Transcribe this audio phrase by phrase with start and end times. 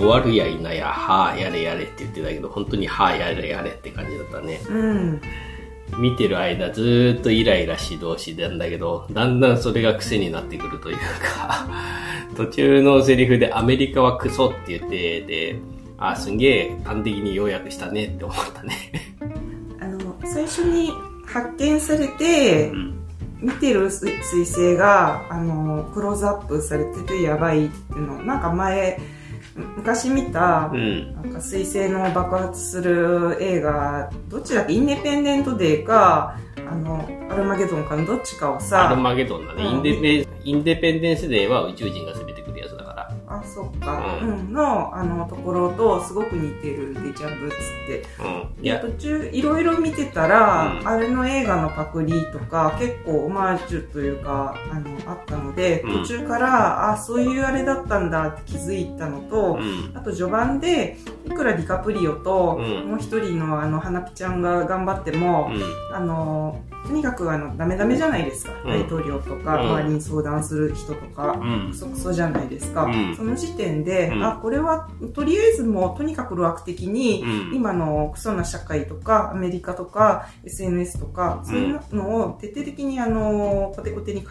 [0.00, 4.60] 終わるやいなや、はあ、やれやれって言ってたけど、本当にはあ、やれやれって感じだったね。
[4.68, 5.20] うん。
[5.98, 11.68] 見てる間ずーっとイライラしてたんだけど、だんだんそれが癖になってくるというか、
[12.36, 15.56] 途中のセリフでアメリカはクソって言って、で、
[15.98, 18.74] あ、すんげえ端的に要約したねって思ったね。
[19.80, 20.90] あの、最初に
[21.26, 22.96] 発見されてう、ん。
[23.40, 29.00] 見てる水水星が、あの、クローズアップされててやばいっていうの、なんか前、
[29.54, 31.14] 昔見たう、ん。
[31.14, 34.72] なんか水星の爆発する映画、どっちだっけ？
[34.72, 36.36] インデペンデントデーか、
[36.70, 39.64] あの、アルマゲドンかのどっちかをアルさ、マゲドンだね。
[39.64, 42.29] うんインデペインデペンデンスデーは宇宙人が攻め
[43.60, 47.56] そっか、ううんん、の、あの、ところとすごく似てるデジャブっつっ
[47.86, 48.04] て。
[48.18, 48.60] うん。
[48.60, 59.92] いでや、途中いろいろ見てたら、うんあれの映画のパクリとか結構オマージュというかあのあったので、うん途中からあそういうあれだったんだって気づいたのと、うん。
[59.94, 65.58] あと序盤でいくらディカプリオと、うんもう一人のあの花ピちゃんが頑張っても、う
[65.92, 65.94] ん。
[65.94, 68.70] あのとにかくあのダメダメじゃないですか、うん。
[68.70, 69.70] 大統領とか、うん。
[69.70, 71.70] 周りに相談する人とか、うん。
[71.70, 71.76] ク。
[71.76, 73.16] ソクソじゃないですか、うん。
[73.16, 74.24] その時点で、うん。
[74.24, 77.54] あこれはとりあえずもうとにかく路悪的に、うん。
[77.54, 84.28] 今のクソな社会とかアメリカとか SNS とか、そういうのを徹底的にあのコテコテに書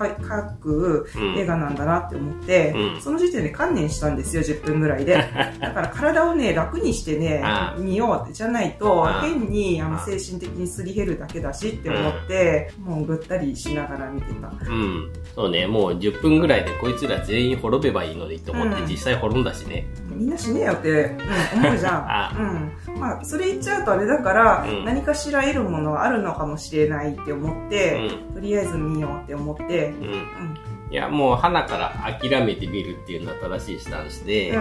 [0.62, 1.38] くうん。
[1.38, 3.02] 映画なんだなって思って、うん。
[3.02, 5.14] その時点で観念したんですよ10分ぐらいで。
[5.60, 7.44] だから体をね楽にしてね
[7.78, 12.39] 見ようじゃないと変にあの精神的にすり減るだけだしって思って、
[12.84, 15.12] もうぐったりしながら見てたうん。
[15.36, 19.86] そうね、もう10分ぐらいでこいつら全員滅べばいいのにと思ってうん実際滅んだしね。
[20.08, 20.90] みんな死ねよって、
[21.54, 22.72] うん、思うじゃあん。
[22.94, 23.00] うん。
[23.00, 28.34] まあ、それ言っちゃうとあれだから、うん何かしら得るものはあるのかもしれないって思っうて、ん。
[28.34, 29.98] とりあえず見ようって思って、うん。
[30.90, 30.94] うん。
[30.94, 34.52] いや、もう花から諦めてみるっていうのは正しいスタンスで、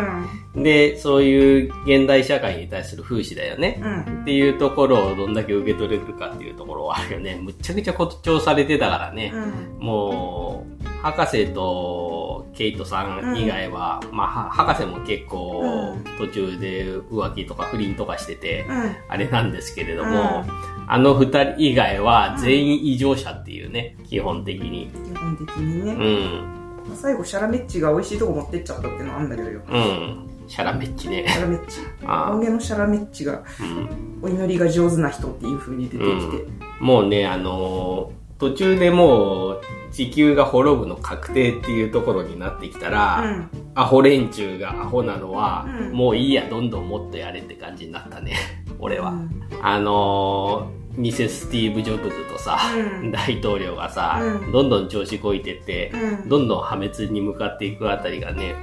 [0.55, 0.63] うん。
[0.63, 3.81] で、そういう現代社会に対する風刺だよね。
[3.83, 4.23] うん。
[4.23, 7.39] っていうところをどんだけ受け取れるかっていうところはあるよね。
[7.41, 9.33] むっちゃくちゃ誇張されてたからね。
[9.35, 9.87] うん。
[9.87, 18.97] もう、博士とケイトさん以外は、まあ、は博士も結構うん途中で浮気とか不倫とかしてて、うん。
[19.09, 20.45] あれなんですけれども、
[20.91, 24.91] あの二人以外は全員異常者っていうね、基本的に。
[24.91, 25.93] 基本的にうね。
[25.93, 26.97] ん。
[26.97, 29.61] 最後、シャラメッチが美味しいとこ持ってっちゃったっていうのはあるんだけどよ。
[29.69, 30.29] うん。
[30.47, 31.27] シャラメッチね。
[31.29, 31.81] シャラメッチ。
[32.07, 34.19] あ音源のシャラメッチが、うん。
[34.23, 36.45] お祈りが上手な人っていう風に出てきて。
[36.81, 39.61] もうね、あのー途中でもう
[39.91, 43.49] 地球が滅ぶの確定っていうところになってきたら、うん。
[43.75, 48.35] アホ連中がアホなのは、うんもういいや、どんどんもっとやれって感じになったね。
[48.79, 49.11] 俺は。
[49.11, 52.59] うんあのーミセス・スティーブ・ジョブズとさ、
[53.01, 56.29] うん大統領がさ、うんどんどん調子こいてって、うん。
[56.29, 58.55] どんどん破滅に向かっていくあたりがね、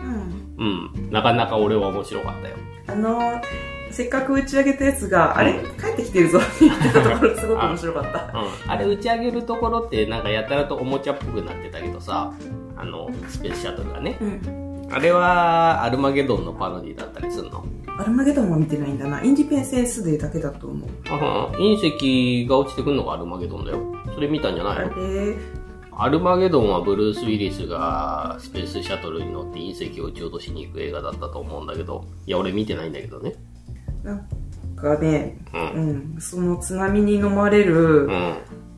[0.57, 0.94] うん。
[0.97, 2.56] うん、なかなか俺は面白かったよ。
[2.88, 3.41] あの
[3.91, 5.53] せっかく打ち上げたやつが、あれ？
[5.79, 8.38] 帰ってきてるぞって言ってたところすごく面白かった。
[8.38, 12.34] うん、あれ打ち上げるところってなんかやたらとおもちゃっぽくなってたけどさ、
[12.75, 14.17] あの、スペースシャトルがね。
[14.19, 14.88] うん。
[14.91, 17.66] あれはアルマゲドンのパロディだったりするの？
[17.98, 19.24] アルマゲドンは見てないんだな。
[19.24, 20.90] インディペンセンスデーだけだと思う。
[20.90, 20.96] うん
[21.78, 23.96] 隕石が落ちてくるのがアルマゲドンだよ。
[24.14, 24.94] それ見たんじゃないの？
[25.98, 33.34] アルマゲドンはブルース・ウィリスがスペースシャトルに乗って隕石を撃ち落としに行く映画だったと思うんだけど、いや、俺見てないんだけどね。
[34.04, 34.28] なん
[34.76, 35.58] かね、う。
[35.58, 38.36] うんん、その津波に飲まれるうん。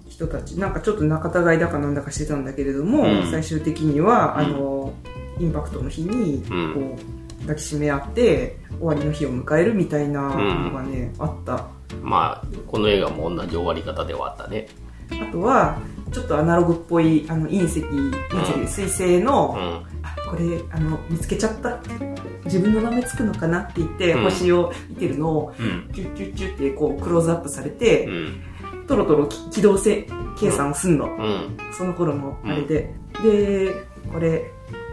[0.07, 4.93] 人たち、なんかちょっと仲違いだかなんだかしてたんだけれども、うん最終的には、うんあの、
[5.39, 11.67] インパクトの日に、うんこう、抱きしめ合って、終わりの日を迎えるみたいなのがね、あった。
[12.03, 14.67] まあ、この映画も同じ終わり方ではあったね。
[15.09, 15.79] あとは、
[16.11, 19.97] ちょっとアナログっぽい、あの、隕石、隕石、水星の、うん。
[20.03, 21.79] あこれあの見つけちゃった
[22.45, 23.61] 自分の名前つくのかな？
[23.61, 25.89] って言って、うん星を見てるのをうん。
[25.93, 28.41] キュッキュッキュッってこうクローズアップされて、うん。
[28.87, 30.07] トロトロき機動性
[30.37, 31.57] 計算をすんの、うん。
[31.73, 32.93] その頃のあれで、
[33.23, 33.73] で
[34.11, 34.51] これ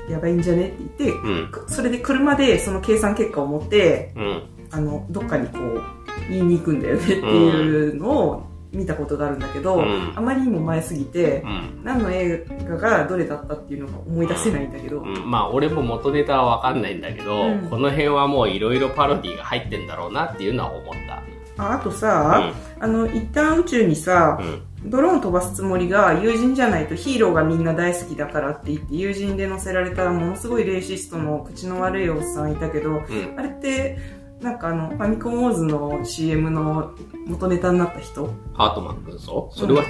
[0.08, 0.68] やばいんじゃね？
[0.68, 1.48] って言って、うん。
[1.50, 4.42] くそれで車でその計算結果を持ってうん。
[4.70, 5.82] あのどっかにこう
[6.28, 8.42] 言いに行くんだよねっていうのを
[8.72, 11.80] 見たことがあるんだけど、うんあまりにも前すぎて、うん。
[11.84, 21.22] 何の映画がどれだったっていうのが思い出せないんだけど、うん、まあ俺も元ネタはわかんないんだけど、うんこの辺はもういろいろパロディが入ってんだろうなっていうのは思った。
[21.56, 24.62] ああとさ、あの一旦宇宙にさ、うん。
[24.84, 33.00] ドローン飛ばすつもりが友人じゃないとヒーローがみんな大好きだからって言って友人で乗せられたものすごいレイシストの口の悪いおっさんいたけど、うん。
[33.38, 33.98] あれって
[34.40, 36.92] なんかあのファミコンウォーズの CM の
[37.26, 38.28] 元ネタになった人？
[38.52, 39.86] ハートマン君そうそれは違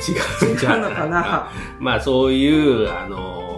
[0.52, 0.56] う。
[0.56, 1.50] じゃうのかな？
[1.80, 3.54] まあそういう、あのー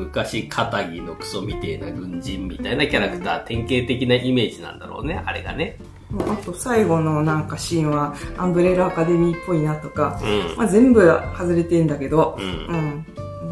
[0.00, 5.78] 昔、肩着のクソみてえな軍人みたいなキャラクター、典型的なイメージなんだろうね、あれがね。
[6.10, 10.56] もうあと最後のなんかシーンはアンブレラアカデミーっぽいなとか、うん。
[10.56, 11.00] まあ、全部
[11.36, 12.42] 外れてんだけど、う。
[12.42, 13.06] うんん。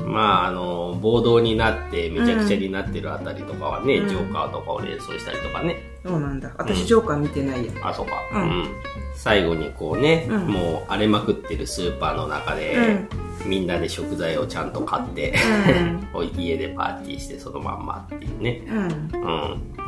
[0.06, 5.76] まあ、あの、暴動になってめちゃくちゃになってるあたりとかはね、うんジョーカーとかを連想したりとかね。
[6.04, 6.52] そうなんだ。
[6.56, 7.72] 私ジョーカー見てないや。
[7.82, 8.14] あ、そうか。
[8.32, 8.68] ううんん。
[9.14, 13.08] 最後にこうね、うんもう荒れまくってるスーパーの中で、うん
[13.46, 15.32] みんなで食材をちゃんと買って、
[16.12, 18.62] う 家でパーティーしてそのまんまっていうね。
[18.66, 18.76] うん。
[18.76, 18.90] うん、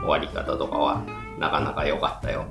[0.03, 1.03] 終わり方とかは
[1.41, 2.45] なかなか良かったよ。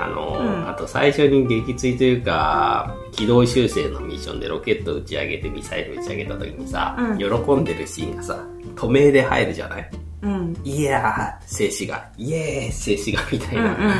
[0.00, 8.44] あのーうんあと最初に撃墜というか、軌道修正のミッションでロケット打ち上げてミサイル打ち上げた時にさ、うん喜んでるシーンがさ、
[8.76, 9.90] 透明で入るじゃない？
[10.22, 10.56] うん。
[10.64, 13.64] いやー、静止画、イエーイ、静止画みたいうん。
[13.64, 13.94] な、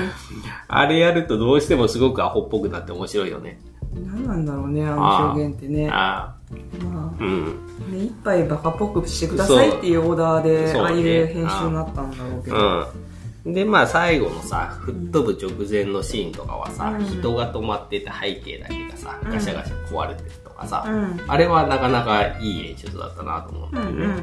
[0.69, 3.61] あれやるとどうしてもすごくアホっぽくなって面白いよね。
[3.95, 4.07] うん。
[4.07, 5.89] 何なんだろうね、あの表現ってね。
[5.93, 6.35] あ
[6.83, 7.47] まーうん。
[7.47, 13.08] あ、目いっぱいバカっぽくしてくださいっていうオーダーで、ああいうね編集になったんだろうけど。
[13.49, 13.55] うん。
[13.55, 21.21] で、まあ最後のさ、吹っ飛ぶ直前のシーンとかはさ、うん人が止まってて背景だけがさ、ガシャガシャ壊れてるとかさ、うん。
[21.27, 23.93] あれはなかなかいい演出だったなと思うんだよね。
[23.93, 24.19] うんうんう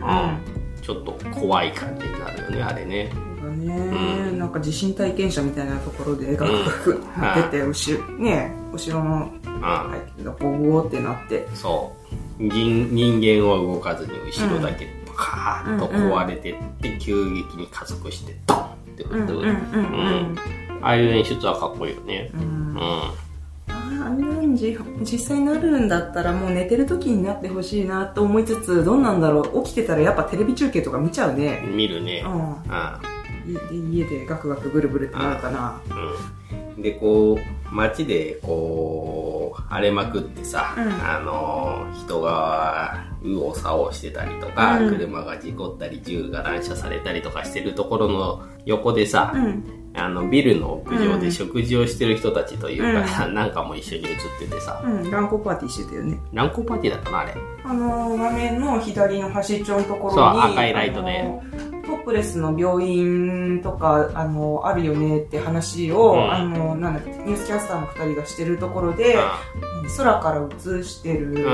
[0.61, 3.11] んちょっと怖い感じになるよね、あれね。
[3.57, 9.91] ね、うんなんか地震体験者みたいなところでガクガクなってて、後ろ、ね後ろのうん。
[10.15, 11.47] 背景がボゴーってなって。
[11.55, 11.91] そ
[12.39, 12.43] う。
[12.43, 19.45] 人人間は動かずに後ろだけパカーッと壊れてって、急激に加速してドンってう吹っ飛ぶ。
[19.45, 20.35] んうんうんうん。
[20.81, 22.31] ああいう演出はかっこいいよね。
[22.33, 23.25] うんうん。
[24.05, 32.23] あんなにじ実際になるんだったらもう寝てる時になってほしいなと思いつつどうなんだろう起きてたらやっぱテレビ中継とか見ちゃうね見るね。
[32.25, 32.35] ううん。
[32.39, 32.55] ん
[33.47, 35.81] いで家でガクガクブルブルってなるかな
[36.77, 36.81] うん。
[36.81, 44.89] で、こう、街で、こう、荒れまくってさ、うんあの、人が、右往左往してたりとか、うん。
[44.89, 49.63] 車が事故ったり、銃が乱射されたりとかしてるところの横でさ、うん。
[49.97, 51.31] あの、ビルの屋上でうん。
[51.31, 54.09] 食事をしてる人たちというか、 なんかも一緒に写
[54.45, 55.11] っててさ、うん。
[55.11, 56.19] 乱交パーティーしてたよね。
[56.33, 57.33] 乱交パーティーだったな、あれ。
[57.63, 61.21] あの画面の左の端っちょのところにそう赤いライトで。
[61.21, 66.31] あのトップレスの病院とかあのあるよねって話を、うん。
[66.31, 69.17] あのなんだっけニュースキャスターの2人がしてるところで、
[69.97, 71.45] 空から映してる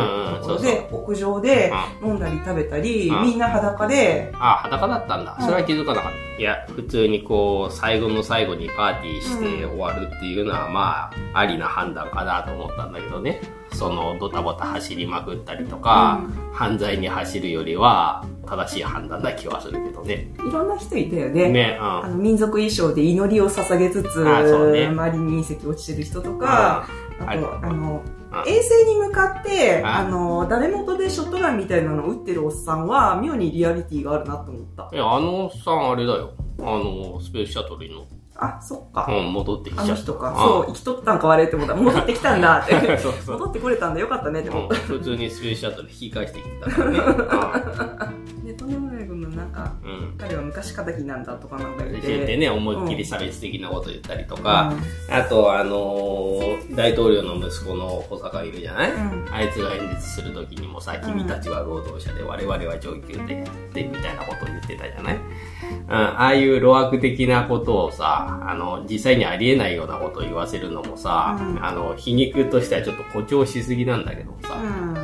[0.42, 2.10] ところで、屋上でうん。
[2.10, 3.24] 飲んだり食べたり、うん。
[3.24, 5.38] みんな裸で、あ、裸だったんだ。
[5.40, 5.46] うん。
[5.46, 6.42] それは気づかなかった。
[6.42, 13.42] いや、普通にこう、最後の最後にパーティーして終わるっていうのは、まあ、ありな判断かなと思ったんだけどね。
[13.74, 20.28] その、ドタバタ走りまくったりとか、犯罪に走るよりは、正しい判断な気はするけどね。
[20.46, 21.50] いろんな人いたよね。
[21.50, 26.86] ね、あの民族衣装で祈りを捧げつつ、あそうね周りに隕石落ちてる人とか、
[27.22, 27.30] うん。
[27.30, 34.90] あと、あの、うん衛星に向かって、んあの、誰元でショットガンみたいなのを撃ってるおっさんは、妙にリアリティがあるなと思った。
[34.94, 36.32] いや、あのおっさんあれだよ。
[36.62, 39.06] あの、スペースシャトルに乗って、あ、そっか。
[39.08, 39.84] うん、戻ってきた。
[39.84, 40.32] あの人か。
[40.32, 41.76] んそう、生きとったんか悪いって思った。
[41.76, 42.74] 戻ってきたんだって。
[42.98, 43.38] そうそう。
[43.38, 47.00] 戻ってこれたんだよかったねって思っうん普通にスペースシャトル引き返してきてたからね。
[47.00, 48.12] た。
[48.44, 48.66] で、と
[49.52, 49.92] か、うん。
[49.92, 52.26] うん彼は昔敵なんだとかなんか言って。
[52.26, 52.38] て。
[52.38, 54.74] ね、思いっきり差別的なこと言ったりとか、
[55.10, 59.26] あと、あのー大統領の息子の保坂いるじゃない、うん。
[59.32, 65.16] あいつが演説するときにもさ、君たちは労働者で我々は上級で、で、みたいなことを言ってたじゃない？
[65.16, 71.66] うん、ああいう路悪的なことをさ、あの、実際にありえないようなことを言わせるのもさ、うん。
[71.66, 74.94] あの、皮肉としてはちょっと誇張しすぎなんだけどさ、うん。
[74.94, 75.02] うん。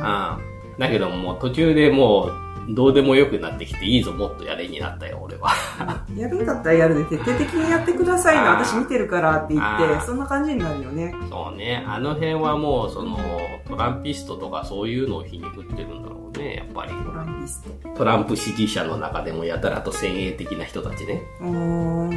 [0.78, 2.32] だけどもう途中でもう、
[2.68, 5.50] どうでもよくなってきて、いいぞ、もっとやれになったよ、俺は。
[6.16, 11.14] やるんだったらやるで、徹底的にやってくださいの、あー私見てるからって言って、そんな感じになるよね。
[11.30, 13.18] そうね、あの辺はもう、その、
[13.66, 16.92] トランピストとかそういうのを皮肉ってるんだろうね、やっぱり。
[16.92, 17.88] トランピスト。
[17.96, 21.22] トランプ支持者の中でもやたらと先鋭的な人たちね。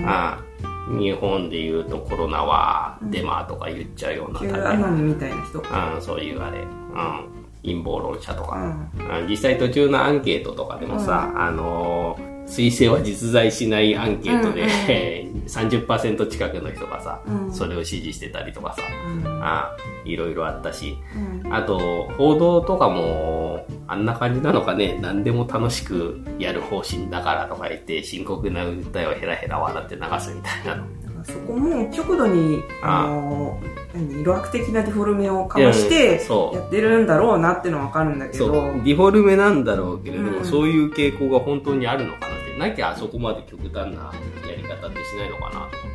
[0.06, 0.52] ああ
[0.98, 5.60] 日本で言うとコロナはデマとか言っちゃうようなキタイプューアノンみたいな人。
[5.60, 9.22] うん、そういうあれ、うん、陰謀論者とか、うん。
[9.22, 17.54] うん実際途中のアンケートとかでもさ、あのー推薦は実在しないアンケートで、 30%近くの人がさ、うん。
[17.54, 19.40] それを支持してたりとかさ、うん。
[19.42, 19.72] あ
[20.04, 20.98] いろいろあったし、
[21.46, 21.54] うん。
[21.54, 30.86] あと、報道とかも、あんな感じなのかね、何でも楽しくやる方針だからとか言って、深刻な訴えをヘラヘラ笑って流すみたいなの。
[31.26, 33.06] そこも極度に、あ。
[33.06, 33.60] あの、
[33.94, 36.58] 何、路悪的なデフォルメをかましいてやそう。
[36.58, 40.46] やってるんだろうなってのはわかるんだけど、ディフォルメなんだろうけれども、うん。
[40.46, 44.12] そういう傾向が本当にあるのかなって、なきゃあそこまで極端な
[44.48, 45.91] やり方ってしないのかなと。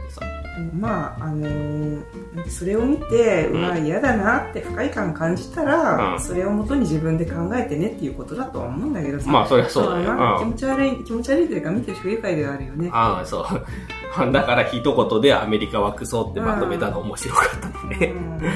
[0.72, 2.04] まああのー
[2.48, 6.20] それを見て、うわ嫌だなって不快感感じたら、うん。
[6.20, 9.30] それをもとに自分で考えてねっていうことだとは思うんだけどさ。
[9.30, 10.14] まあそりゃそうだよ。
[10.14, 10.50] まあ気うん。
[10.50, 12.90] 持ち悪い気持ち悪いというか見てる人不愉快ではあるよね。
[12.92, 13.46] ああ、そう。
[14.32, 18.12] だから一言でアメリカはクソってまとめたの面白かったのね。
[18.14, 18.38] うん。
[18.38, 18.48] ね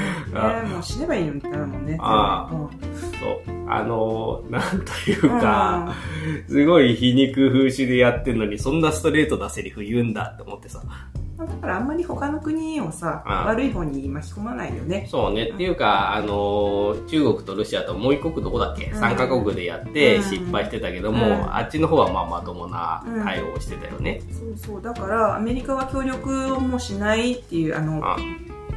[0.73, 1.97] もう死ねばいいのにってなるもんね。
[2.01, 2.55] ああ。
[2.55, 2.69] うん
[3.21, 3.61] そう。
[3.69, 5.95] あのー、なんというか、
[6.49, 10.83] すごい皮肉風刺でやってんのに、そんなストレートなセリフ言うんだって思ってさ。
[11.47, 15.07] だからあんまり他の国をさ、うん悪い方に巻き込まないよね。
[15.11, 15.45] そうね。
[15.45, 20.23] っていうか、あのー、中国とロシアともう一国どこだっけ、うん ?3 カ国でやってうん。
[20.23, 21.57] 失敗してたけども、うん。
[21.57, 24.21] あっちの方はまあまともな対応をしてたよね。
[24.31, 24.83] そうそう。
[24.83, 28.17] だから、アメリカは協力をもしないっていう、あの、あ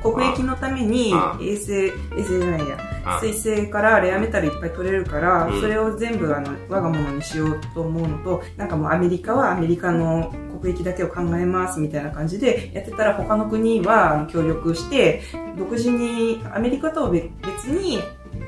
[0.03, 5.61] 国益のためにうん衛星、衛星じゃないや、あ水星からレアメタルいっぱい取れるから、うん。
[5.61, 15.21] それを全部あの我が物にしようと思うのと、なんかもうアメリカはアメリカの国益だけを考えますみたいな感じでやってたら他の国は協力して、
[15.57, 17.99] 独自にアメリカとは別別に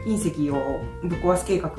[0.05, 0.55] 隕石を
[1.03, 1.72] ぶっ壊す計画、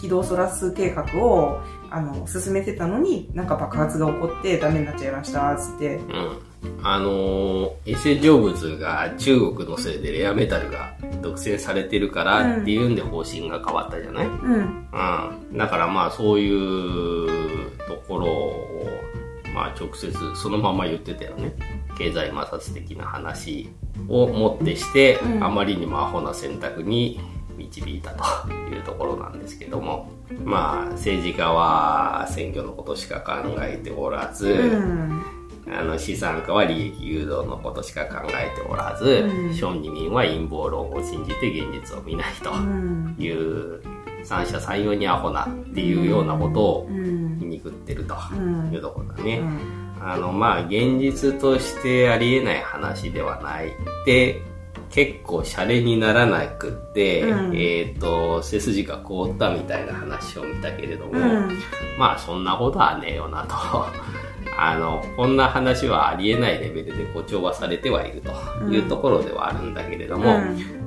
[0.00, 1.60] 軌道をそらす計画を
[1.90, 5.96] あの進めてたのになんか爆発が起こってダメになっちゃいましたつって。
[5.96, 6.38] うん。
[6.82, 14.88] あのー、衛星成仏が中国のせいでレアメタルが独占されてるからっていうんで方針が変わったじゃない、うん。
[15.52, 15.58] うん。
[15.58, 17.28] だからまあそういう
[17.86, 18.73] ところを、
[19.54, 21.54] まあ直接そのまま言ってたよね。
[21.96, 23.70] 経済摩擦的な話
[24.08, 27.20] をもってして、うんあまりにもアホな選択に
[27.56, 30.10] 導いたというところなんですけども。
[30.44, 35.22] まあ政治家は選挙のことしか考えておらず、うん。
[35.66, 42.50] あの資産家は利益誘導のことしか考えておらず、うん小児民は陰謀論を信じて現実を見ないと。
[42.50, 43.16] うん。
[43.18, 43.80] いう
[44.24, 48.72] 三者三様にアホなっていうようなことをうん皮肉ってるとうん。
[48.72, 49.38] いうところだね。
[49.38, 49.84] うん。
[50.00, 53.70] あの、まあ、現実としてありえない話ではないっ
[54.04, 54.40] て、
[54.90, 57.56] 結構シャレにならなくって、うん。
[57.56, 61.58] えっ、と、背筋が凍ったみたいな話を見たけれども、うん。
[61.98, 63.54] まあ、そんなことはねえよなと。
[64.56, 68.30] あの、こんな話はありえないレベルで誇張はされてはいると
[68.70, 70.24] いうところではあるんだけれども、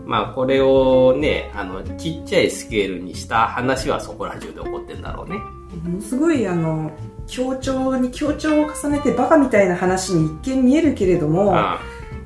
[0.08, 5.38] まあこれをね、あの、ちっちゃいスケールにした話はそこら中で起こってんだろうね。
[5.84, 6.92] ものすごいあの
[7.28, 11.80] 強調に強調を重ねてバカみたいな話に一見見えるけれどもあ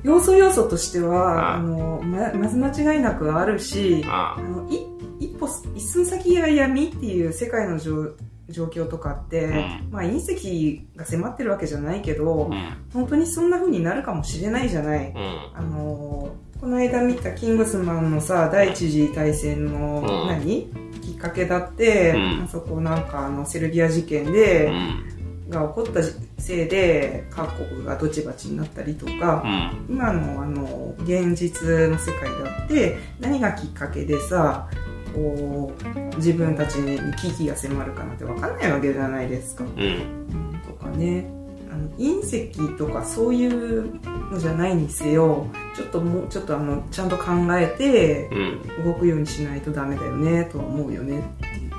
[0.04, 4.86] 要素要素としてはああのままず間違いなくあるしああのい
[5.18, 8.12] 一歩一寸先が闇っていう世界の状
[8.48, 12.86] 状況とかって、うんまあ隕石が迫ってるわけじゃないけど、うん。
[12.92, 15.10] 本当にそんな風になるかもしれないじゃない。
[15.10, 15.50] うん。
[15.54, 20.68] あのこの間見たキングスマンのさ第一次大戦の、うん何？
[21.02, 25.50] きっかけだって、うんあそこなんかあのセルビア事件うで、ん。
[25.50, 26.00] が起こった
[26.38, 29.96] せいで各国がドチバチになったりとか、うん。
[29.96, 34.68] 今のあの現実の世界だって何がきっかけでさ
[35.12, 35.72] こ
[36.12, 39.64] う自分たちに危機が迫るかなんて分かんないわけじゃないですか。
[39.64, 40.60] うん。
[40.64, 41.26] とかね
[41.72, 43.94] あの隕石とかそういう
[44.30, 47.24] のじゃないにせよちょっともうちょっとあのちゃんと考
[47.58, 48.84] えてうん。
[48.84, 51.22] 動くようにしないとダメだよねとは思うよね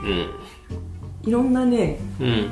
[0.03, 1.29] うん。
[1.29, 2.51] いろんなねうん。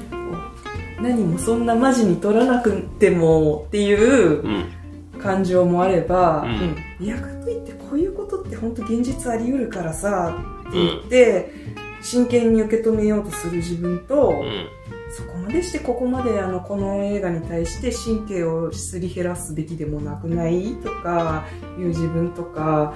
[1.01, 4.71] 何もそんなマジに取らなくてもっていううん。
[5.21, 11.53] 感情もあれば、うんいやかといってこういうことって本当現実あり得るからさって言って、
[12.01, 14.67] 真剣に受け止めようとする自分と、うん。
[15.11, 21.45] そこまでしてここまであのこの映画に対して神経をすり減らすべきでもなくないとか
[21.77, 22.93] いう自分とか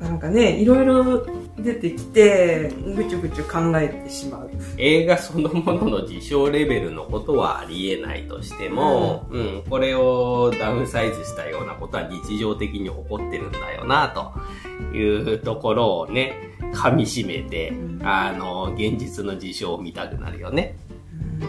[0.00, 1.26] なんかねいろいろ
[1.58, 4.50] 出てきてぐちゅぐちゅ考えてしまう。
[4.78, 16.32] 映画そのものの事象レベルのことはありえないとしても、うん、これをダウンサイズしたようなことは日常的に起こってるんだよな、というところをね、
[16.72, 20.76] 噛み締めて、うんあの、現実の事象を見たくなるよね。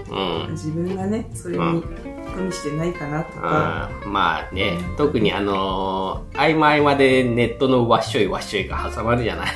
[0.09, 0.51] うん。
[0.51, 9.49] 自分がねそれに加味してないかなとか、あーまあね、特にあのー合間合間でネットのわっしょいわっしょいが挟まるじゃない。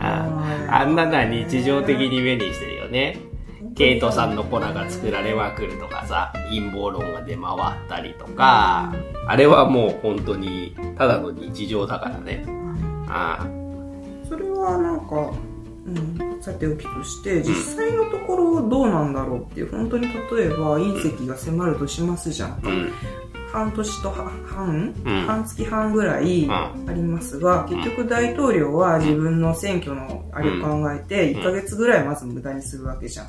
[0.00, 3.18] あんなのは日常的に目にしてるよね。
[3.74, 8.94] ケイトさんの粉が作られまくるとかさ、陰謀論が出回ったりとか、
[9.26, 12.44] あれはもう本当にただの日常だからね。
[13.08, 13.46] あ
[14.28, 15.32] それはなんか、
[15.86, 22.50] うん、さておきとして実際のところどうなんだろうっていう本当に例えば隕石が迫るとしますじゃん。
[22.50, 22.92] あ、うん、
[23.50, 25.20] 半年とは半、うん。
[25.26, 31.40] 半月半ぐらいあうりますが、結局大統領は自分の選挙のあれを考えて、うん。
[31.40, 33.28] 1ヶ月ぐらいまず無駄にするわけじゃん。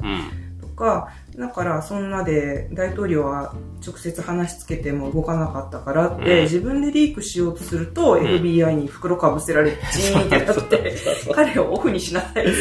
[0.75, 3.53] か、だからそんなで大統領は
[3.86, 6.44] 直接話しつけても動かなかったからって、うん。
[6.44, 10.96] 自分でリークしようとすると、FBI に袋かぶせられてチーンってなって、
[11.34, 12.53] 彼をオフにしなさいって、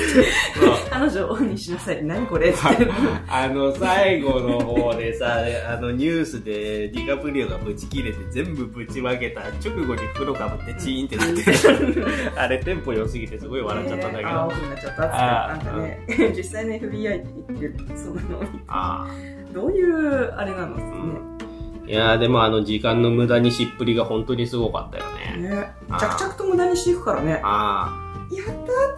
[0.90, 2.04] 彼女をオフにしなさい。
[2.04, 2.58] 何これって。
[3.28, 11.44] あの、最後の方でさ、 あの、ニュースでディカプリオがブチ切れて全部ぶちまけた直後に袋かぶってチーンってなって、
[12.36, 14.30] あれテンポ良すぎてすごい笑っちゃったんだけど。
[14.30, 15.66] あーオフになっちゃったって。
[15.66, 17.26] なんかね、実際の FBI って
[17.60, 18.42] 言ってる、そんなの。
[18.68, 19.08] あ
[19.52, 20.76] どういう、あれなの？
[20.76, 20.82] ね。
[21.86, 21.90] あ。
[21.90, 25.04] いやーでもあの時間の無駄にしっぷりが本当にすごかったよ
[25.36, 25.48] ね。
[25.48, 25.72] ね。
[25.98, 27.40] 着々と無駄にしていくからね。
[27.42, 28.00] あ
[28.32, 28.52] やった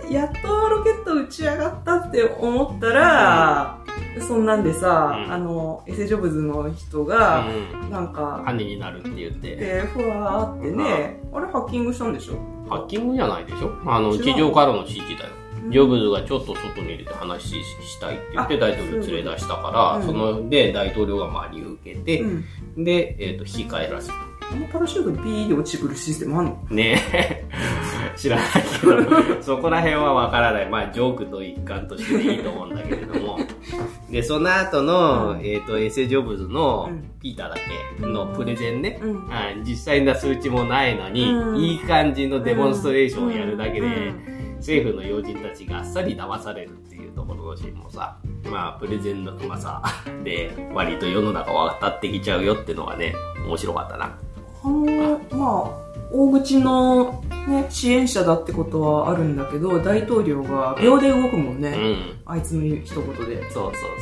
[0.06, 3.78] って、やっとロケット打ち上がったって思ったら、
[4.20, 7.04] そんなんでさ、うんあの、エセジョブズの人あ。
[7.04, 7.46] が、
[7.82, 7.90] うん。
[7.90, 9.56] なんか、犯人になるって言って。
[9.56, 12.34] で、ふわーってね、あれハッキングしたんでしょ？
[12.68, 13.72] ハッキングじゃないでしょ？
[13.84, 15.34] あの、地上からの指示だよ。
[15.70, 22.84] ジョブズがちょっと外に入れて話したいって言ってあ大統領連れ出したから、その、で、大統領が真に受けて、うん。
[22.84, 24.14] で、えっ、と、引き返らせた。
[24.48, 26.66] あのパラシュートでピーで落ちてくるシステムあんの？
[26.70, 27.44] ねえ。
[28.16, 28.46] 知らない
[28.80, 30.70] けど、 そこら辺はわからない。
[30.70, 33.38] まあ、ジョークと一環としてでいいと思うんだけれども。
[34.08, 37.56] で、その後の、うんえっ、と、エセジョブズのうんピーターだ
[37.98, 39.00] けのプレゼンね。
[39.02, 39.16] うん。
[39.30, 48.18] あ実際な数値もないのに、うんいい感じのデモンストレーションをやるだけで、うん政府の要人たちがあっさり騙されるっていうところのシーンもさ、
[48.50, 49.82] まあ、プレゼンのうまさ
[50.24, 53.14] で、割と世の中渡ってきちゃうよっていうのがね、
[53.46, 54.18] 面白かったな。
[54.62, 61.70] あの、まあ、大口の、ね、支援者だってことはあるんだけど、大統領が秒で動くもんね。
[61.70, 62.18] うん。
[62.24, 63.50] あいつの一言で。
[63.50, 63.96] そうそう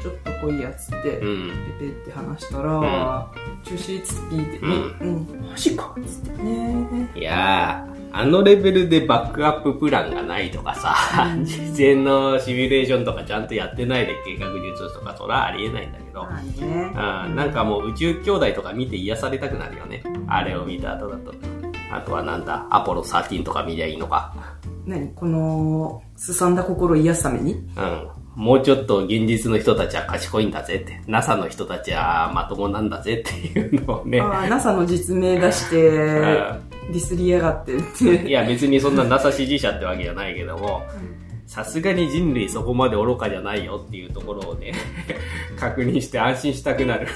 [0.00, 1.28] ちょっと来いやつって、そう。
[1.28, 1.50] うん。
[1.80, 3.30] ペペって話したら、
[3.64, 7.10] 中止つピーってね、うん、マジかっつってね。
[7.14, 10.96] いやー、あのレベルでバックアッププランがないとかさ、
[11.36, 17.26] うん事前のシミュレーションとかちゃんとやってないで計画術とか、そらありえないんだけど、まあね。
[17.28, 20.02] うん、なんかもう宇宙兄弟とか見て癒されたくなるよね。
[20.26, 21.32] あれを見た後だと。
[21.92, 24.34] あとはなんだ、アポロ13とか見りゃいいのか。
[24.86, 25.08] 何？
[25.14, 27.52] この、すさんだ心を癒すために？
[27.52, 28.08] うん。
[28.36, 31.00] もうちょっと現実の人たちは賢いんだぜって。
[31.06, 34.20] NASA の人たちはまともなんだぜっていうのをね。
[34.20, 36.30] ああ、NASA の実名出して、
[36.90, 38.04] ディスりやがってって。
[38.28, 40.82] いや別にそんな NASA 支持者ってわけじゃないけども、
[41.46, 44.72] さすがに人類そこまで愚かじゃないよっていうところをね、
[45.58, 47.06] 確認して安心したくなる。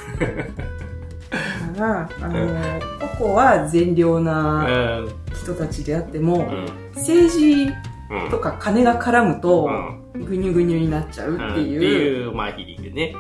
[1.77, 4.21] だから、あの、ここは善良う。
[4.21, 4.63] な
[5.01, 5.09] ん
[5.43, 6.67] 人たちであっても、うん。
[6.95, 7.69] 政治
[8.11, 8.31] うん。
[8.31, 9.69] とか金が絡むと
[10.15, 11.83] う、ぐにゅぐにゅになっちゃうってうんっていう。
[11.83, 13.15] いう、まあ、皮肉ね。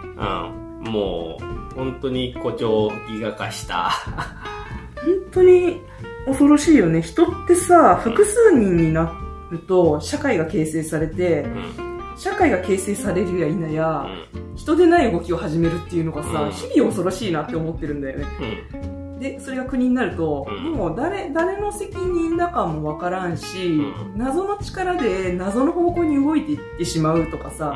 [0.84, 0.92] うん。
[0.92, 3.90] もう、本当に誇張ギガ化した。
[4.96, 5.80] 本当に
[6.26, 7.02] 恐ろしいよね。
[7.02, 9.12] 人ってさ、複数人にな
[9.50, 11.92] ると、社会が形成されてう、ん。
[12.16, 14.56] 社会が形成されるや否や、うん。
[14.56, 18.26] 人でない動きを始めるっていうのがさ、うん日々恐ろしいなって思ってるんだよね。
[18.72, 18.76] う
[19.16, 19.18] ん。
[19.18, 27.74] で、それが国になると、うんもう誰、誰の責任だかもわからんし、うん謎の力で謎の方向に動いていってしまうとかさ、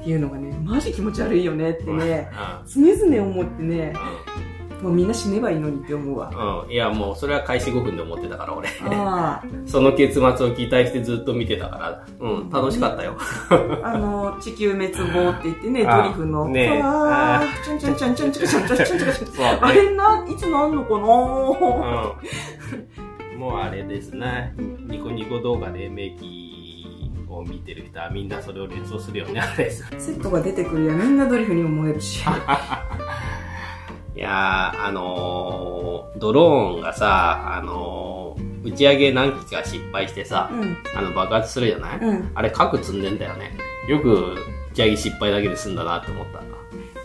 [0.00, 2.28] っていうのがね、マジ気持ち悪いよねってね、
[2.66, 3.94] 常々思ってね、
[4.84, 6.30] もうみんな死ねばいいのにって思うわ。
[6.30, 6.60] うん。
[6.66, 6.70] うん。
[6.70, 8.68] いや、もう、それは開始5分で思ってたから、俺。
[8.82, 13.16] あその結末を期待してずっと見てたから、うん、楽しかったよ。
[13.48, 21.00] あ、 あの、地球滅亡って言ってね、あドリフの、ねああーちゃんちゃんちゃんちゃんちゃんちゃんちゃんちゃんちゃんちゃんそう、あれな、いつなんのかなう
[23.36, 23.38] ん。
[23.38, 24.54] もうあれですね。
[24.58, 26.84] ニコニコ動画で名機
[27.30, 29.70] を見てる人はみんなそれを連想するよね、あれ。
[29.70, 32.22] セットが出てくるやみんなドリフにも燃えるし。
[34.14, 42.32] いやー、あのードローンがさ、あのー打ち上げ何機か失敗してさ、うん、あの爆発するじゃない、うん。
[42.34, 43.52] あれ核積んでんだよね。
[43.88, 44.32] よく
[44.72, 46.42] 打ち上げ失敗だけで済んだなって思った。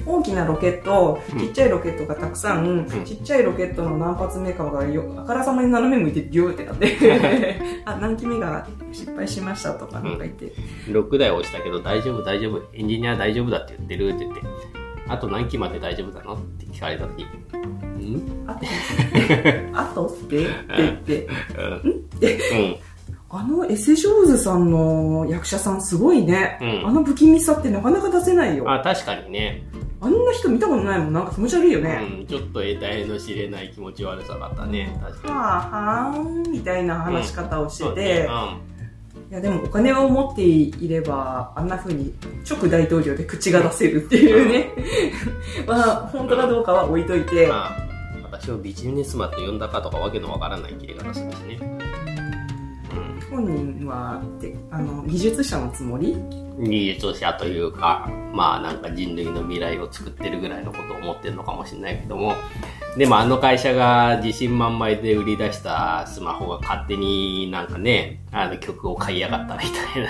[0.05, 10.53] 大きなロケット、うんちっちゃいロケットがたくさん、んちっちゃいロケットの何発目かがよあからさまに斜め向いてビューってなって、 あ、何機目が失敗しましたとかなんか言って、
[10.87, 12.61] 6台落ちたけど大丈夫大丈夫。
[12.73, 14.78] エンジニア大丈夫だって言ってるって言って。
[15.09, 16.35] あと何機まで大丈夫なの？
[16.35, 18.45] って聞かれた時、ん？
[18.47, 18.65] あと、
[19.73, 21.27] あとってって言って、
[22.51, 22.75] うん。
[23.31, 26.57] あのエセジョーズさんの役者さんすごいね。
[26.61, 28.63] うんあの不気味さってなかなか出せないよ。
[28.63, 28.71] うん。
[28.71, 29.63] あ、確かにね。
[30.01, 31.13] あんな人見たことないもん。
[31.13, 31.99] なんか気持ち悪いよね。
[32.19, 32.27] うん。
[32.27, 34.97] ちょっと得体の知れない気持ち悪さだったね。
[35.03, 35.57] 確かは
[36.07, 37.71] あ、はーん、みたいな話し方をに。
[37.71, 38.29] してそうねて、
[39.29, 42.11] いやでもお金を持っていれば、あんな風に
[42.49, 44.73] 直大統領で口が出せるっていうね。
[45.67, 47.87] まあ、本当かどうかは置いといてうん。、まあ、
[48.23, 52.08] 私をビジネスマンと呼んだかとかわけのわからない切れ方するしね。
[53.29, 56.17] 本人はであの技術者のつもり？
[56.61, 62.33] 技術者というか、まあなんか人類の未来を作ってるぐらいのことを思ってるのかもしれないけども、
[62.97, 70.09] でもあの会社が自信満々で売り出したスマホが勝手になんかね、あの曲を買いやがったみたいな、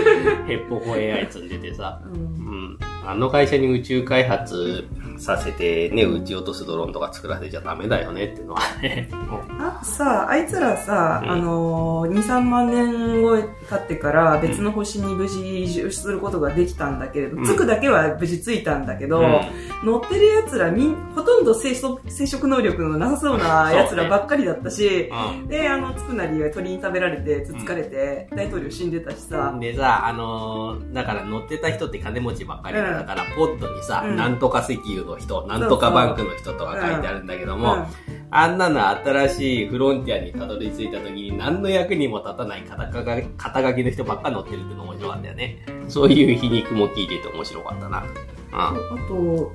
[0.46, 2.12] ヘッポコ AI 積んでてさ、うん。
[2.12, 2.78] うん。
[3.04, 4.86] あの会社に宇宙開発
[5.22, 9.08] させてね、撃ち落とすドローンとか作らせちゃダメだよねっていうのはね。
[9.60, 11.30] あとさ、あいつらさ、うん。
[11.30, 17.44] あのー、2、3万年後経ってから別の星に無事移住することができたんだけれど、うん。
[17.44, 19.40] 着くだけは無事着いたんだけど、うん。
[19.84, 25.08] 乗ってる奴らみん、ほとんど生殖生殖能力のなさそうな奴らばっかりだったし、
[25.40, 25.48] うん。
[25.48, 34.16] で、あの、着くなりは鳥に食べられて、つつかれて、大統領死んでたしさ、でさ、あのーだから乗ってた人って金持ちばっかりだだから、ポッドにさ、うん。
[34.16, 45.58] なんとか石油の人、なんとかバンクの人とか書いてあるんだけども、うんあんなの新しいフロンティアにたどり着いた時に何の役にも立たない肩書き肩書きの人ばっか乗ってるっての面白かったよね。
[45.86, 48.02] そういう皮肉も聞いてて面白かったな。
[48.02, 48.58] うん。
[48.58, 48.72] あ
[49.06, 49.52] と、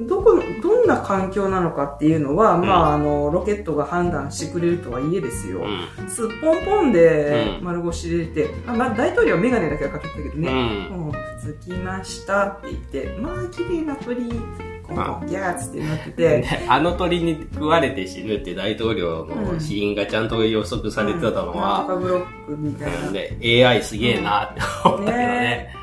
[0.00, 5.60] どこの、どんな環境なのかっていうのは、んまあ、あの、ロケットが判断してくれるとはいえですよ。
[5.60, 6.08] うん。
[6.08, 10.90] すっぽんぽんでうん丸腰で出て、あまあ、大統領はメガネだけはかけてたけどうね、ん。
[10.90, 11.12] もう、
[11.60, 14.30] 着きましたって言って、まあ、綺麗な鳥、
[14.86, 23.10] コンコン、ギャーッつってなってて、であの鳥に食われて死ぬって大統領の死因がちゃんと予測されてたのなんとは、かブロックみたいな。
[23.10, 25.74] で AI すげえなって思ったけどねね。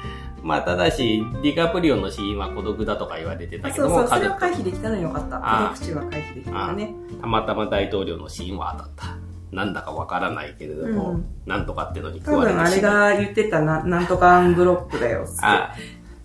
[0.43, 5.39] まあ、ただし、ディカプリオの死因は孤独だとか言われてたけども、そうそう、それは家族回避できたのよかった。
[5.43, 6.95] あ孤独死は回避できたね。
[7.21, 9.31] たまたま大統領の死因は当たった。
[9.51, 15.27] なんだかわからないけれども、うんなんとかってのに食多われて分あれが言ってたな、なんとかアンブロックだよ。
[15.41, 15.75] あ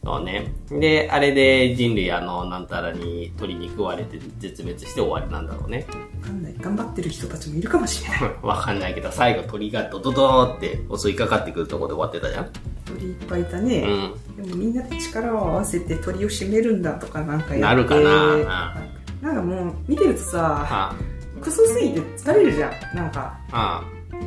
[0.07, 0.55] そうね。
[0.71, 5.85] で、あれで人類あの、なんたらに鳥に食われて絶滅して終わりなんだろうね。
[6.21, 6.55] わかんない。
[6.61, 8.21] 頑張ってる人たちもいるかもしれない。
[8.41, 12.49] わかんないけど、最後鳥がドドドーって襲いかかってくるところで終わってたじゃん。
[12.87, 13.81] 鳥いっぱいいたうね。
[13.81, 14.15] ん。
[14.37, 17.61] でもみんなで力を合わせて鳥を締めるんだとかなんかやって。
[17.63, 18.77] なるかな
[19.21, 20.95] なんかもう見てるとさ、あ
[21.41, 22.97] クソすぎて疲れるじゃん。
[22.97, 23.83] なんか、あ、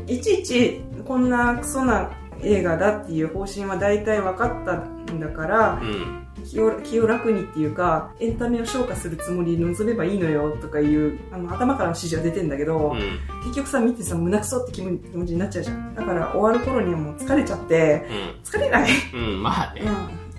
[0.07, 2.11] いちいちこんなクソな
[2.41, 6.25] 映画だっていう方針は大体分かったんだから、うん。
[6.45, 12.99] 気を気を楽にっていうか、エンタメを消化するつもりで臨めばいいのよとかいう、あの、頭からの指示は出てんだけど、うん。
[13.43, 15.95] 結局さ、見てさ、胸くそって気持ちになっちゃうじゃん。
[15.95, 18.07] だから終わる頃にはもう疲れちゃって、
[18.43, 18.91] 疲れない。
[19.13, 19.19] うん。
[19.19, 19.43] うん。
[19.43, 19.81] まあね。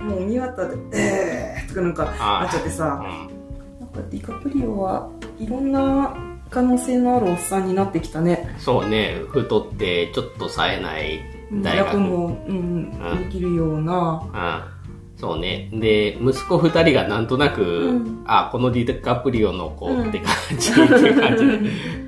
[0.00, 0.08] うん。
[0.08, 3.80] もう見終わった後、えーとかなんかあなっちゃってさ、うん。
[3.80, 6.16] なんかディカプリオはいろんな
[6.48, 8.54] 可能性のあるおっさんになってきたね。
[8.58, 11.20] そうね、太ってちょっと冴えない。
[11.52, 14.66] 役も、うん、できるような。
[14.74, 14.80] うん
[15.20, 15.68] そうね。
[15.70, 21.58] で、息子二人がなんとなく、うんあ、このディカプリオの子うんって感じ、っていう感じで、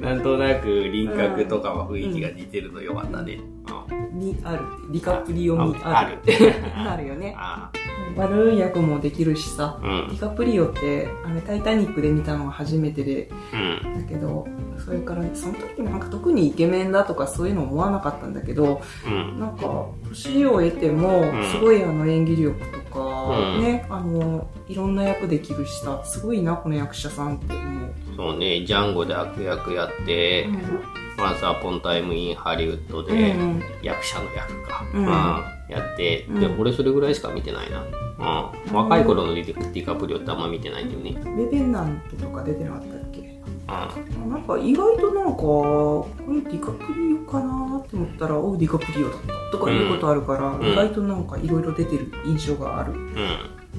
[0.01, 3.35] なんとなく輪郭とかは雰囲気が似てるのよかったね。
[3.35, 3.53] うん
[4.13, 4.93] にあるって。
[4.93, 6.19] ディカプリオにある。
[6.87, 7.07] ある。
[7.09, 7.35] よね。
[7.37, 7.71] あ
[8.17, 9.79] 悪い役もできるしさ。
[9.83, 13.95] うんディカプリオって、あれ、タイタニックで見たのが初めてで、うん。
[13.95, 14.47] だけど、
[14.85, 19.39] それから、その時もなんか特にイケメンだとかそういうの思わなかったんだけど、うん。
[19.39, 23.01] なんか、年を得てもん、すごいあの演技力とか、
[23.57, 27.93] うんね、あの、いろんな役できるしさ、すごいな、この役者さんって思う。
[28.17, 30.49] そうね、ジャンゴで悪役やって、
[31.19, 34.85] ワンスアポンアタイムインハリウッドで、うん役者の役か。
[34.95, 35.07] うん
[35.69, 37.85] やって、うんで、俺それぐらいしか見てないな。
[38.69, 38.75] うん。
[38.75, 41.37] 若い頃のディディカプリオってあんま見てないんだよね。
[41.37, 42.83] レヴェナントとか出てなかっ
[44.25, 44.31] うん。
[44.31, 52.93] なんか意外となんか、これディカプリオかなって思ったら、おうディカプリオだったとかいうことあるから、ん意外となんかいろいろ出てる印象がある。
[52.93, 53.11] うん。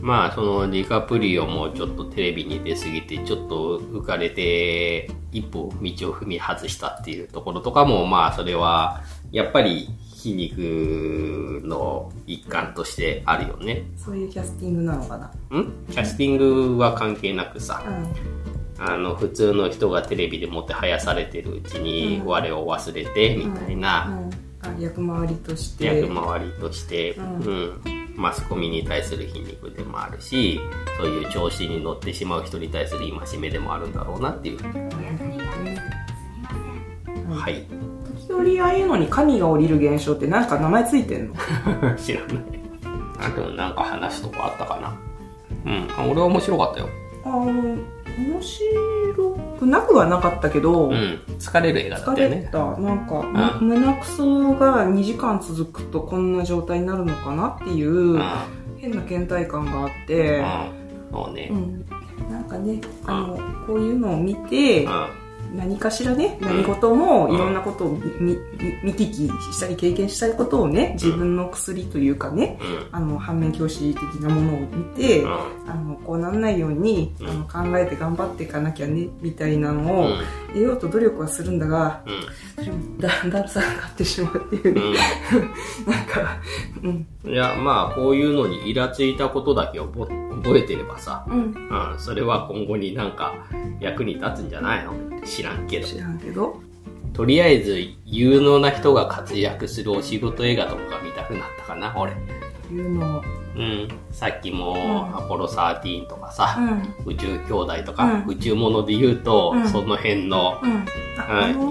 [0.02, 9.02] まあ、そのディカプリオもちょっとテレビに出すぎて、ちょっと浮かれて、一歩道を踏み外したっていうところとかも、まあ、それは、
[9.32, 13.86] やっぱり皮肉の一環としてあるよね。
[13.96, 15.28] そういうキャスティングなのかな。
[15.28, 15.32] ん？
[15.90, 17.84] キャスティングは関係なくさ、
[18.86, 24.34] あの、普通の人がテレビでもてはやされてるうちに、うん我を忘れて、みたいな、うん
[24.66, 25.86] あ役回りとして。
[26.02, 27.82] 役回りとして、ううんん、
[28.16, 30.60] マスコミに対する皮肉でもあるし、
[30.98, 34.60] そういう調子に乗ってしまう人に対する戒めでもあるんだろうなっていう。
[34.64, 34.68] う
[37.34, 37.66] んはい。
[38.28, 41.36] 時折ああいうのに神が降りる現象ってなんか名前ついてんの？
[41.98, 42.38] 知らない。
[43.20, 44.96] あ、でもなんか話とかあったかな。
[45.66, 45.88] うん。
[45.98, 46.90] あ俺は面白かったよ。
[47.26, 47.78] あの、
[48.18, 51.22] 面白くなくはなかったけど、うん。
[51.40, 52.36] 疲れる映画だっ疲たよね。
[52.42, 52.78] れた。
[52.78, 58.24] なんか、む胸くそが2時間続くとこんな状態になるのかなっていううん。
[58.78, 60.72] 変な倦怠感があって、うん。
[61.12, 61.56] そうねう。
[61.56, 61.86] ん。
[62.32, 65.23] なんかね、あの、こういうのを見てう、ん。
[65.54, 68.36] 何かしらね、何事もいろんなことを見
[68.94, 69.14] 聞き
[69.54, 72.88] したり経験したいことをね、自分の薬というかね、うん。
[72.92, 75.32] あの、反面教師的なものを見て、うん。
[75.32, 80.10] あの、こうなんないように、うんあの考えて頑張っていかなきゃね、みたいなのを
[80.48, 82.10] 得ようと努力はするんだが、う
[82.62, 82.64] ん。
[82.64, 84.82] それもだんだんさがってしまうっていうね、
[85.86, 86.40] なんか、
[86.82, 87.32] うん、うん。
[87.32, 90.08] いや、まあ、こういうのにイラついたことだけ覚
[90.44, 92.00] 覚えてればさ、うん、うん。
[92.00, 93.34] それは今後になんか
[93.80, 94.94] 役に立つんじゃないの？
[95.26, 95.88] 知らんけど。
[95.88, 96.62] 知らんけど、
[97.14, 102.14] とりあえず、有能な人が活躍するお仕事映画とかが見たくなったかな、俺。
[102.72, 103.22] いうのを、
[103.56, 103.88] うん。
[104.12, 106.58] さっきも、んアポロ13とかさ、
[107.06, 110.60] うん、宇宙兄弟とか、うん宇宙もので言うと、うんその辺の、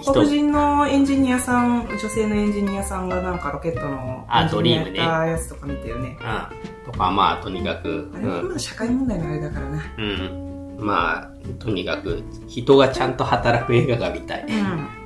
[0.05, 6.17] 黒人のエンジニアさん、女性のエンジニアさんがなんかロケットのあドリームねたやつとか見たよね。
[6.21, 6.93] うん。
[6.93, 9.83] とか、まあ、とにかく、あれは社会問題のあれだからな。
[9.99, 10.52] うん。
[10.83, 10.87] うん。
[10.87, 14.47] まあ、とにかく、人がちゃんと働く映画が見たい。
[14.49, 14.53] うん。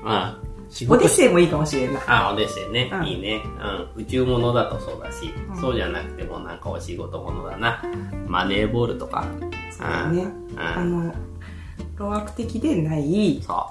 [0.03, 2.01] まあ、仕オデッセイもいいかもしれんな。
[2.07, 3.43] あ、オデッセイね、うんいいね。
[3.97, 4.03] うん。
[4.03, 7.83] 宇宙ものだとそうだし、うんそうじゃなくてもなんかお仕事ものだな。
[8.27, 9.27] マネーボールとか。
[9.71, 10.23] そうだね。
[10.23, 10.61] うん。
[10.61, 11.15] あの、
[11.97, 13.71] 老悪的でないそ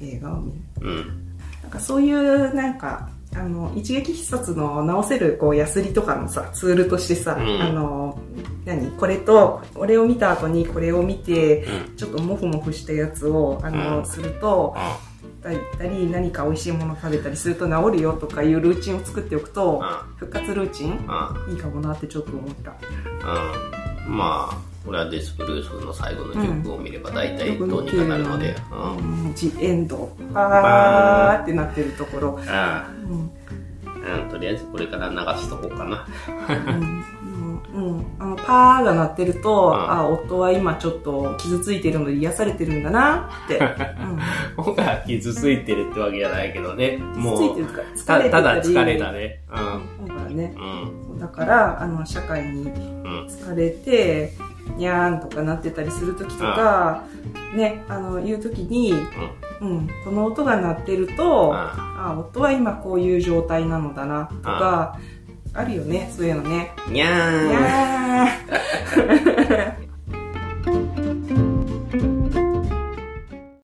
[0.00, 0.58] 映画を見る。
[0.80, 0.86] う。
[0.86, 1.36] うん。
[1.62, 8.18] なんかそういう、なんか、あの、一撃必殺の直せる、こう、ヤスリとかのさ、ツールとしてさ、うんあの、
[8.64, 8.90] 何？
[8.92, 11.96] これと、これを見た後にこれを見て、うん。
[11.96, 14.76] ちょっとモフモフしたやつを、あの、うんすると、
[15.42, 15.50] た
[15.86, 19.82] り、何か美味しいもの食べたりすると治るよとかいうルーチンを作っておくと、
[20.16, 20.92] 復活ルーチン？
[21.50, 22.72] いいかもなってちょっと思った。
[24.06, 24.16] うん。
[24.16, 28.54] まあ、これはデスプルースの最後の曲を見れば大体どうにかなるので。
[28.70, 29.26] うん。
[29.26, 30.14] うん、ジエンド。
[30.32, 32.40] パーってなってるところ。
[32.48, 33.30] あうん
[34.06, 36.06] あ、うん、とりあえずこれから流しとこうかな。
[36.48, 37.04] うん
[37.74, 43.66] うん、あのパーが鳴ってると、んあ夫は今ちょっと傷ついてるので癒されてるんだなって、 うん、
[44.56, 46.98] 僕が傷ついてるってわけじゃないけどね。
[46.98, 49.40] もう傷ついて、るとか疲れただ疲れたね。
[49.50, 49.74] だか
[50.06, 51.12] らねうん。
[51.14, 51.18] うん。
[51.18, 53.26] だからあの社会にうん。
[53.26, 54.32] 疲れて
[54.76, 57.04] にゃーんとかなってたりする時とか、
[57.54, 58.92] ねあの言う時に、
[59.60, 64.98] うん、この音が鳴ってると、あ夫は今こういう状態なのだなとか、
[65.52, 66.72] あるよねそういうのね。
[66.88, 67.48] にゃーん。
[67.48, 69.83] にゃー